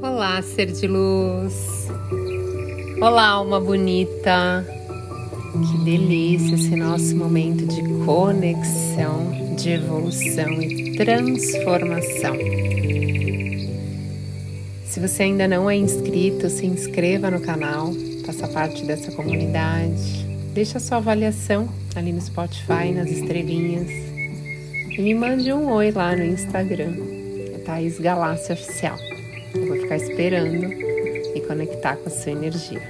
[0.00, 1.88] Olá, ser de luz.
[3.00, 4.64] Olá, alma bonita.
[5.52, 12.36] Que delícia esse nosso momento de conexão, de evolução e transformação.
[14.84, 17.92] Se você ainda não é inscrito, se inscreva no canal,
[18.24, 20.24] faça parte dessa comunidade.
[20.54, 23.90] Deixa sua avaliação ali no Spotify, nas estrelinhas.
[24.96, 26.94] E me mande um oi lá no Instagram.
[27.54, 28.96] É Thaís Galácia Oficial.
[29.54, 30.72] Eu vou ficar esperando
[31.34, 32.82] e conectar com a sua energia.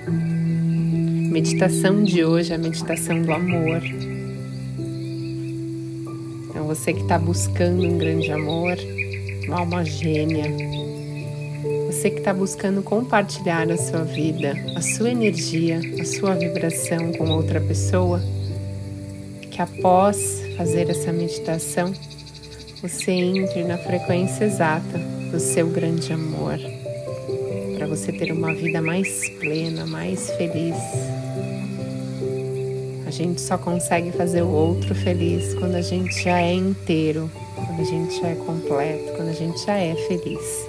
[1.31, 3.83] Meditação de hoje é a meditação do amor.
[6.49, 8.77] Então, você que está buscando um grande amor,
[9.47, 10.45] uma alma gêmea,
[11.87, 17.31] você que está buscando compartilhar a sua vida, a sua energia, a sua vibração com
[17.31, 18.21] outra pessoa,
[19.51, 21.93] que após fazer essa meditação,
[22.81, 24.99] você entre na frequência exata
[25.33, 26.59] do seu grande amor,
[27.77, 30.77] para você ter uma vida mais plena, mais feliz.
[33.05, 37.81] A gente só consegue fazer o outro feliz quando a gente já é inteiro, quando
[37.81, 40.69] a gente já é completo, quando a gente já é feliz.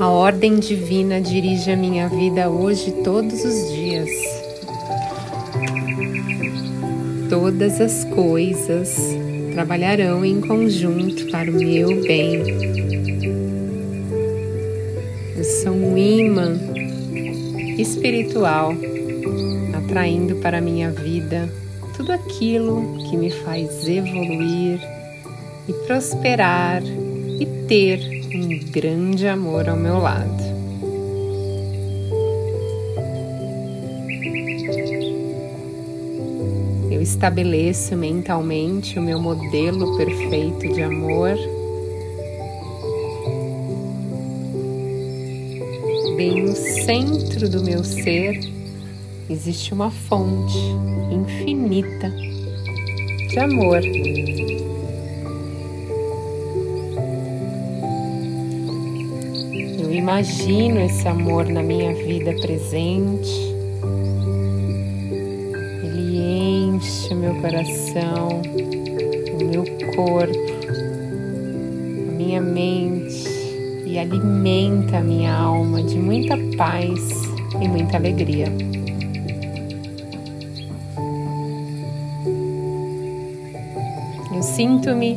[0.00, 4.31] A ordem divina dirige a minha vida hoje todos os dias.
[7.32, 8.94] Todas as coisas
[9.54, 12.42] trabalharão em conjunto para o meu bem.
[15.34, 16.60] Eu sou um imã
[17.78, 18.74] espiritual
[19.74, 21.50] atraindo para a minha vida
[21.96, 24.78] tudo aquilo que me faz evoluir
[25.66, 27.98] e prosperar e ter
[28.34, 30.51] um grande amor ao meu lado.
[37.02, 41.34] Eu estabeleço mentalmente o meu modelo perfeito de amor.
[46.16, 48.38] Bem no centro do meu ser
[49.28, 50.56] existe uma fonte
[51.10, 52.08] infinita
[53.30, 53.80] de amor.
[59.80, 63.51] Eu imagino esse amor na minha vida presente.
[67.22, 68.42] Meu coração,
[69.32, 70.36] o meu corpo,
[72.08, 73.28] a minha mente
[73.86, 76.98] e alimenta a minha alma de muita paz
[77.60, 78.46] e muita alegria.
[84.34, 85.16] Eu sinto-me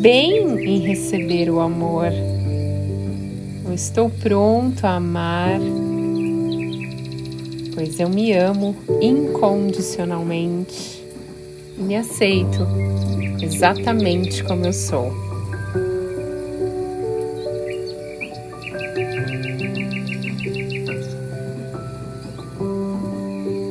[0.00, 2.12] bem em receber o amor.
[3.66, 5.58] Eu estou pronto a amar
[7.74, 11.01] pois eu me amo incondicionalmente
[11.82, 12.66] me aceito
[13.42, 15.12] exatamente como eu sou.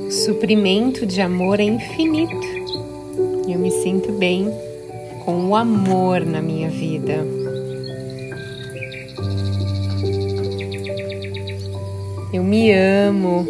[0.10, 2.62] Suprimento de amor é infinito
[3.54, 4.50] eu me sinto bem
[5.26, 7.26] com o amor na minha vida.
[12.32, 13.46] Eu me amo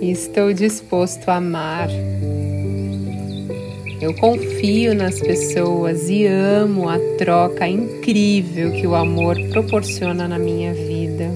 [0.00, 1.88] e estou disposto a amar.
[3.98, 10.74] Eu confio nas pessoas e amo a troca incrível que o amor proporciona na minha
[10.74, 11.32] vida.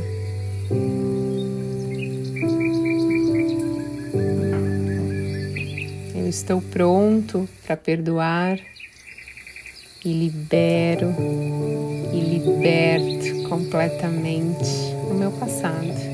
[6.15, 8.59] Eu estou pronto para perdoar
[10.05, 11.15] e libero
[12.13, 14.69] e liberto completamente
[15.11, 16.11] o meu passado.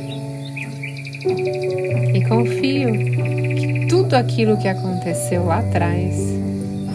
[2.14, 6.35] E confio que tudo aquilo que aconteceu lá atrás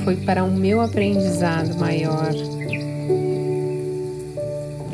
[0.03, 2.34] foi para um meu aprendizado maior.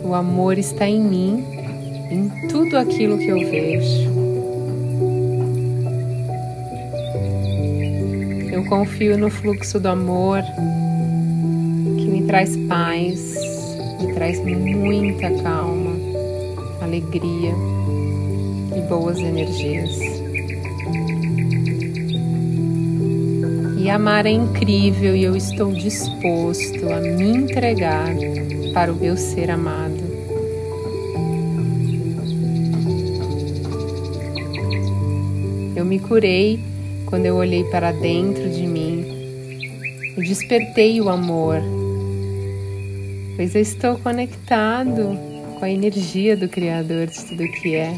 [0.04, 1.46] O amor está em mim,
[2.10, 4.18] em tudo aquilo que eu vejo.
[8.52, 10.42] Eu confio no fluxo do amor
[11.98, 13.36] que me traz paz,
[14.02, 15.96] me traz muita calma,
[16.82, 17.54] alegria
[18.76, 20.18] e boas energias.
[23.78, 28.10] E amar é incrível e eu estou disposto a me entregar
[28.74, 29.96] para o meu ser amado.
[35.76, 36.60] Eu me curei
[37.06, 39.06] quando eu olhei para dentro de mim
[40.18, 41.62] e despertei o amor,
[43.36, 45.18] pois eu estou conectado
[45.60, 47.94] com a energia do Criador de tudo que é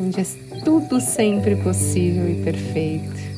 [0.00, 0.24] onde é
[0.64, 3.31] tudo sempre possível e perfeito.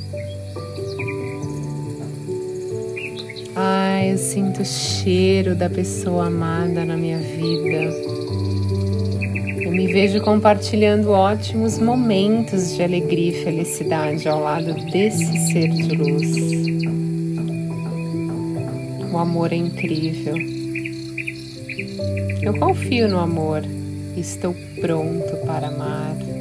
[4.07, 7.91] Eu sinto o cheiro da pessoa amada na minha vida.
[9.65, 15.97] Eu me vejo compartilhando ótimos momentos de alegria e felicidade ao lado desse ser de
[15.97, 16.37] luz.
[19.11, 20.37] O amor é incrível.
[22.43, 23.63] Eu confio no amor
[24.15, 26.34] e estou pronto para amar.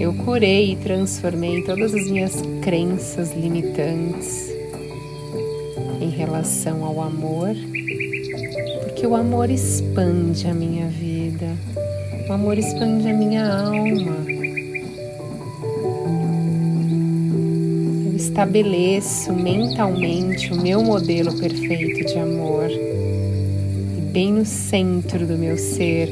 [0.00, 2.32] Eu curei e transformei todas as minhas
[2.62, 4.50] crenças limitantes
[6.00, 7.54] em relação ao amor,
[8.82, 11.54] porque o amor expande a minha vida,
[12.26, 14.16] o amor expande a minha alma.
[18.06, 25.58] Eu estabeleço mentalmente o meu modelo perfeito de amor, e bem no centro do meu
[25.58, 26.08] ser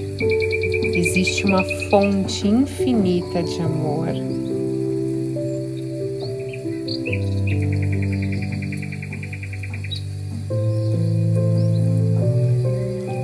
[1.19, 4.07] existe uma fonte infinita de amor.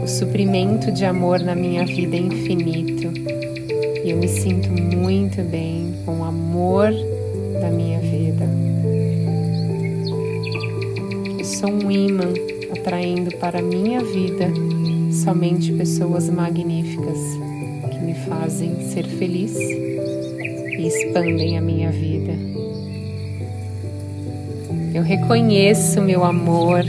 [0.02, 3.12] O suprimento de amor na minha vida é infinito
[4.05, 6.91] e eu me sinto muito bem com o amor
[7.61, 8.44] da minha vida.
[11.38, 12.32] Eu sou um imã
[12.73, 14.52] atraindo para a minha vida
[15.12, 17.44] somente pessoas magníficas
[18.28, 22.32] fazem ser feliz e expandem a minha vida.
[24.94, 26.84] Eu reconheço meu amor,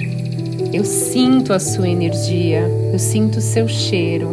[0.73, 2.61] eu sinto a sua energia,
[2.91, 4.29] eu sinto o seu cheiro.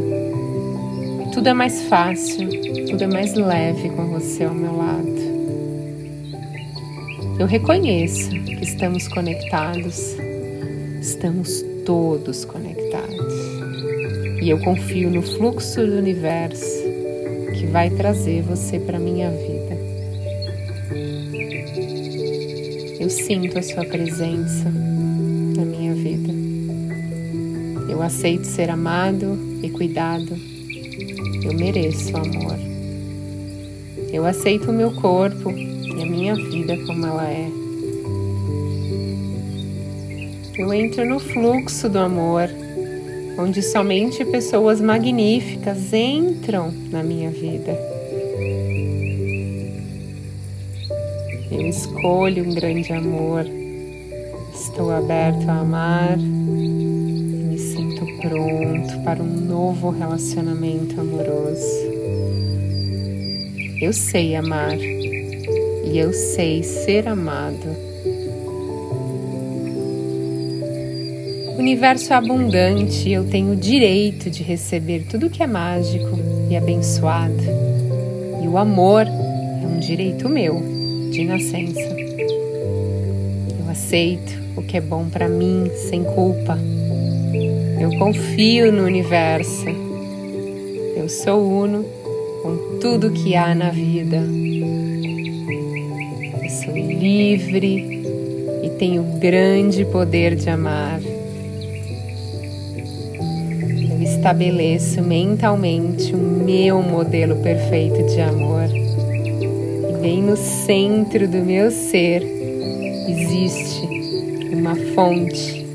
[1.33, 2.49] Tudo é mais fácil,
[2.89, 5.13] tudo é mais leve com você ao meu lado.
[7.39, 10.17] Eu reconheço que estamos conectados,
[11.01, 13.35] estamos todos conectados.
[14.43, 16.92] E eu confio no fluxo do universo
[17.63, 19.79] que vai trazer você para minha vida.
[22.99, 26.33] Eu sinto a sua presença na minha vida.
[27.89, 30.37] Eu aceito ser amado e cuidado.
[31.45, 32.59] Eu mereço amor.
[34.13, 37.49] Eu aceito o meu corpo e a minha vida como ela é.
[40.59, 42.49] Eu entro no fluxo do amor
[43.39, 47.77] onde somente pessoas magníficas entram na minha vida.
[51.51, 53.45] Eu escolho um grande amor,
[54.55, 61.93] estou aberto a amar e me sinto pronto para um novo relacionamento amoroso.
[63.81, 67.92] Eu sei amar e eu sei ser amado.
[71.55, 76.19] O universo é abundante eu tenho o direito de receber tudo que é mágico
[76.49, 77.43] e abençoado.
[78.43, 80.63] E o amor é um direito meu,
[81.11, 81.79] de nascença.
[83.59, 86.59] Eu aceito o que é bom para mim sem culpa.
[87.79, 89.67] Eu confio no universo.
[90.97, 91.85] Eu sou uno
[92.43, 94.17] com tudo que há na vida.
[96.43, 98.03] Eu sou livre
[98.63, 101.12] e tenho grande poder de amar
[104.23, 108.69] estabeleço mentalmente o meu modelo perfeito de amor.
[108.71, 112.23] E bem no centro do meu ser
[113.09, 113.83] existe
[114.53, 115.67] uma fonte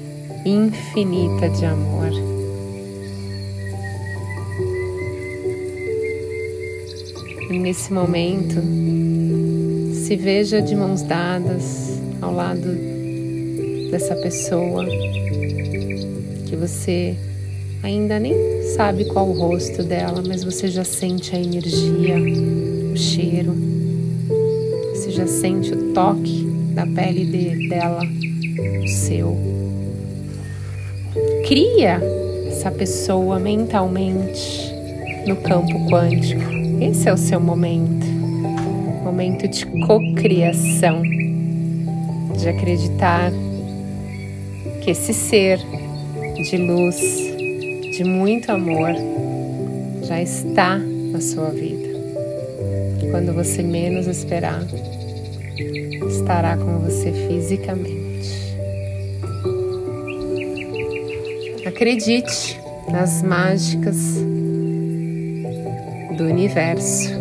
[0.46, 2.10] infinita de amor.
[7.52, 8.62] E nesse momento,
[9.94, 12.70] se veja de mãos dadas ao lado
[13.92, 14.86] dessa pessoa
[16.46, 17.14] que você
[17.84, 18.36] ainda nem
[18.76, 22.16] sabe qual o rosto dela, mas você já sente a energia,
[22.94, 23.56] o cheiro,
[24.94, 28.02] você já sente o toque da pele de, dela,
[28.84, 29.38] o seu.
[31.48, 32.02] Cria
[32.48, 34.72] essa pessoa mentalmente
[35.26, 36.42] no campo quântico.
[36.82, 38.06] Esse é o seu momento,
[39.04, 41.02] momento de cocriação,
[42.38, 43.32] de acreditar
[44.82, 45.60] que esse ser
[46.36, 47.37] de luz
[47.98, 48.92] de muito amor
[50.04, 51.88] já está na sua vida.
[53.10, 54.62] Quando você menos esperar,
[56.08, 58.56] estará com você fisicamente.
[61.66, 62.60] Acredite
[62.92, 63.98] nas mágicas
[66.16, 67.17] do universo.